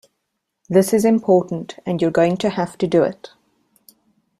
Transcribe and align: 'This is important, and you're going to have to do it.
'This 0.67 0.93
is 0.95 1.05
important, 1.05 1.77
and 1.85 2.01
you're 2.01 2.09
going 2.09 2.35
to 2.35 2.49
have 2.49 2.75
to 2.75 2.87
do 2.87 3.03
it. 3.03 3.29